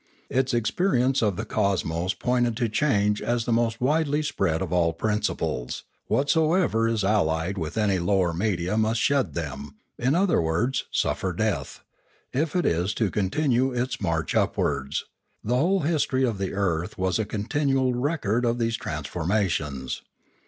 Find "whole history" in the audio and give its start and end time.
15.55-16.23